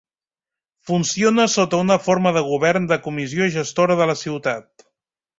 Funciona 0.91 1.43
sota 1.55 1.81
una 1.85 1.97
forma 2.05 2.31
de 2.37 2.43
govern 2.47 2.87
de 2.91 2.97
comissió 3.09 3.49
gestora 3.57 3.99
de 4.01 4.09
la 4.13 4.17
ciutat. 4.23 4.87